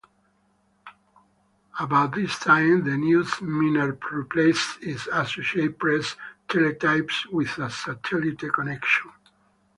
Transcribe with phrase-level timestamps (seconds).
[1.79, 6.15] About this time, the News-Miner replaced its Associated Press
[6.49, 9.11] teletypes with a satellite connection.